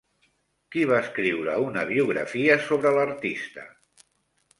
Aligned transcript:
Qui 0.75 0.85
va 0.91 1.01
escriure 1.01 1.57
una 1.65 1.83
biografia 1.89 2.57
sobre 2.71 2.95
l'artista? 2.97 3.67